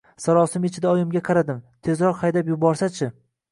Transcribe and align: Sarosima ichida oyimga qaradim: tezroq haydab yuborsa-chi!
Sarosima 0.21 0.65
ichida 0.69 0.89
oyimga 0.93 1.21
qaradim: 1.29 1.61
tezroq 1.89 2.25
haydab 2.25 2.53
yuborsa-chi! 2.55 3.15